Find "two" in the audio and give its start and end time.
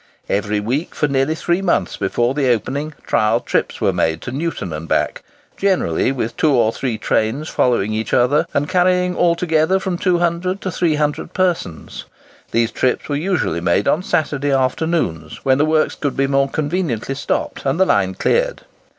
6.37-6.49